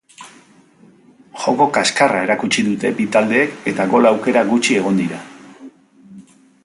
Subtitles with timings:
[1.43, 5.21] Joko kaskarra erakutsi dute bi taldeek eta gol aukera gutxi egon dira.